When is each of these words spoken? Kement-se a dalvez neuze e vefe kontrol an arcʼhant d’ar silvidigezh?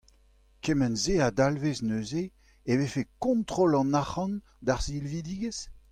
Kement-se 0.63 1.19
a 1.25 1.29
dalvez 1.37 1.77
neuze 1.89 2.23
e 2.69 2.73
vefe 2.79 3.03
kontrol 3.23 3.73
an 3.81 3.95
arcʼhant 4.01 4.35
d’ar 4.65 4.79
silvidigezh? 4.85 5.63